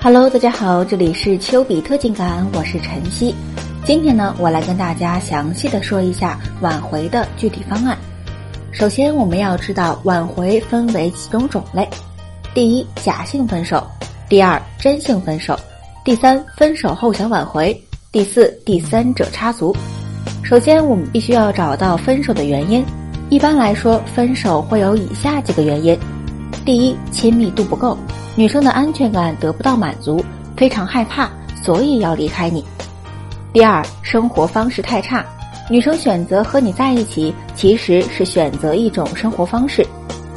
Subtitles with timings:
[0.00, 3.34] Hello，大家好，这里是丘比特情感，我是晨曦。
[3.84, 7.98] 今天呢，我来跟大家详细的说一下挽回的具体方案。
[8.70, 11.86] 首先，我们要知道挽回分为几种种类：
[12.54, 13.80] 第一，假性分手；
[14.28, 15.56] 第二，真性分手；
[16.04, 17.74] 第三，分手后想挽回；
[18.12, 19.76] 第四，第三者插足。
[20.44, 22.84] 首先，我们必须要找到分手的原因。
[23.30, 25.98] 一般来说，分手会有以下几个原因：
[26.68, 27.96] 第一，亲密度不够。
[28.36, 30.22] 女生的安全感得不到满足，
[30.54, 31.26] 非常害怕，
[31.64, 32.62] 所以要离开你。
[33.54, 35.24] 第二，生活方式太差，
[35.70, 39.82] 女生选择和你在一起，其实是选择一种生活方式。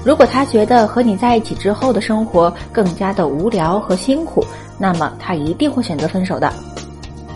[0.06, 4.42] 如果她觉得和你在一起之后的生活更加的无聊和辛苦，
[4.78, 6.50] 那么她一定会选择分手的。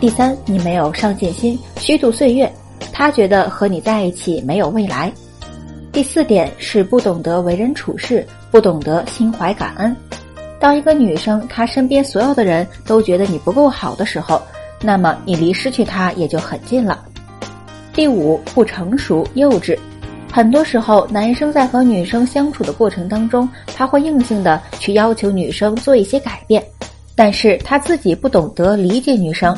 [0.00, 2.50] 第三，你没有上进心，虚度岁月，
[2.94, 5.12] 她觉得和你在一起没有未来。
[5.96, 9.96] 第四点是不懂得为人处事，不懂得心怀感恩。
[10.60, 14.42] 当一个女生她身边所有的人都觉得你不够好的时候，
[14.82, 17.02] 那么你离失去她也就很近了。
[17.94, 19.74] 第五，不成熟幼稚，
[20.30, 26.62] 很多时候男生在和女生相处的过程当中，他会硬性的去要求女生做一些改变，
[27.14, 29.56] 但是他自己不懂得理解女生。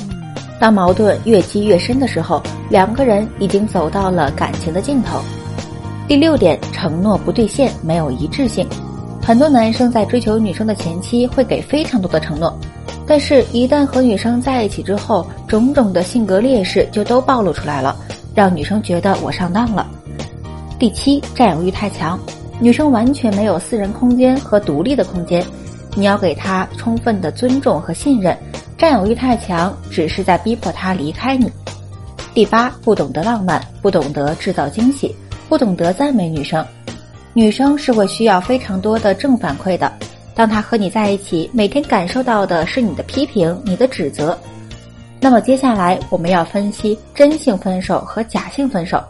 [0.61, 5.21] 当矛盾越积越深的时候，两个人已经走到了感情的尽头。
[6.09, 8.67] 第六点，承诺不兑现，没有一致性。
[9.23, 12.59] 很多男生在追求女生的前期会给非常多的承诺，
[13.07, 17.95] 但是，一旦和女生在一起之后，种种的性格劣势就都暴露出来了，
[18.35, 19.87] 让女生觉得我上当了。
[20.79, 22.19] 第七，占有欲太强，
[22.59, 25.45] 女生完全没有私人空间和独立的空间，
[25.95, 28.35] 你要给她充分的尊重和信任，
[28.79, 31.53] 占有欲太强，只是在逼迫她离开你。
[32.33, 35.15] 第八，不懂得浪漫，不懂得制造惊喜，
[35.49, 36.65] 不懂得赞美女生。
[37.33, 39.93] 女生是会需要非常多的正反馈的，
[40.35, 44.37] 当她和你在一起，每天感受到的是你的批评、你的指责。
[45.21, 49.03] 那么接下来我们要分析真性分手和假性分手。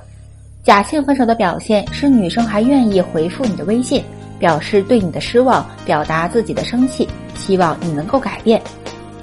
[0.63, 4.03] 假性分手的表现是女生还愿意回复你的微信，
[4.39, 8.61] 表示对你的失望，表达自己的生气，希望你能够改变。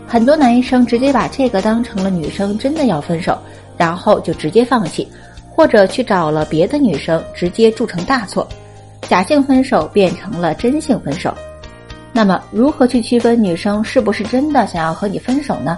[0.07, 3.37] 很多男生直接把这个当成了女生真的要分手，
[3.77, 5.07] 然后就直接放弃，
[5.55, 8.47] 或者去找了别的女生，直接铸成大错。
[9.07, 11.33] 假性分手变成了真性分手，
[12.11, 15.77] 那么如何去区分女生是不是真的想要和你分手呢？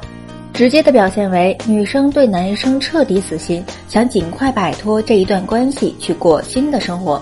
[0.53, 7.21] 直接的表现为女生对男生彻底死心，想尽快摆脱这一段关系去过新的生活；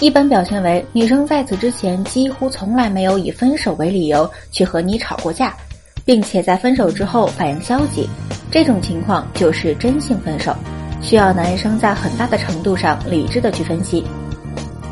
[0.00, 5.56] 一般表现为女生在此之前几乎从来没有以分手为理由去和你吵过架，
[6.04, 8.06] 并且在分手之后反应消极，
[8.50, 10.54] 这种情况就是真性分手，
[11.00, 14.04] 需要男生在很大的程度上理智的去分析。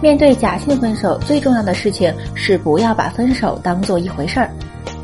[0.02, 4.50] 面对假性分手，最重要的事情是不要把分手当做一回事儿。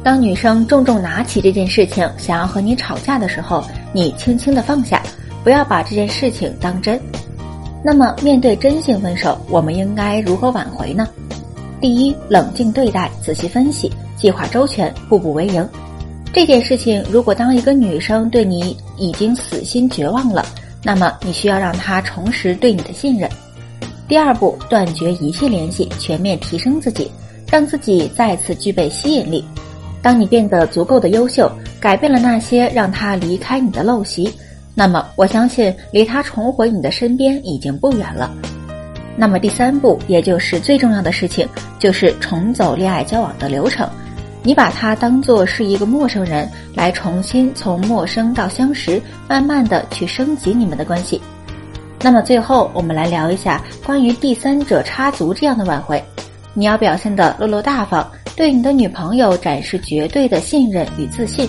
[0.02, 5.02] 当女生重重拿起这件事情，想要和你吵架的时候，你轻轻的放下，
[5.42, 7.00] 不要把这件事情当真。
[7.84, 11.08] 那么，面对真性分手，我们应该如何挽回呢？
[11.80, 15.68] 第一，冷静对待，仔细分析，计划周全，步步为营。
[16.32, 20.44] 这件事情，如果当一个女生对你已经死心绝望了，
[20.82, 23.30] 那么你需要让他重拾对你的信任。
[24.08, 27.10] 第二步，断绝一切联系，全面提升自己，
[27.50, 29.44] 让自己再次具备吸引力。
[30.02, 31.50] 当你变得足够的优秀，
[31.80, 34.32] 改变了那些让他离开你的陋习，
[34.74, 38.30] 那么我相信离他重回你的身边已经不远了。
[39.16, 43.88] 那么第三步，也就是最重要的事情，就是重走恋爱交往的流程。
[44.42, 51.20] 你把他当做是一个陌生人，来重新从陌生到相识，慢慢的去升级你们的关系。
[52.00, 56.02] 那么最后，我们来聊一下关于第三者插足这样的挽回。
[56.54, 61.48] 你要表现的落落大方，对你的女朋友展示绝对的信任与自信。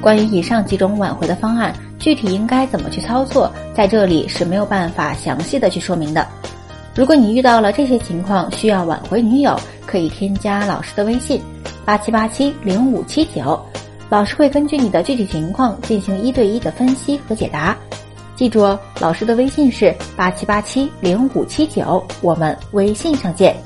[0.00, 6.26] 关于以上几种挽回的方案，具体应该怎么去操作，在这里是没有办法详细的去说明的。
[6.94, 11.42] 如果你遇到了这些情况，需要挽回女友，可以添加老师的微信：
[11.86, 13.58] 八七八七零五七九，
[14.10, 17.76] 老师会根据你的具体情况进行一对一的分析和解答。
[18.34, 23.56] 记住哦，老师的微信是八七八七零五七九，我们微信上见。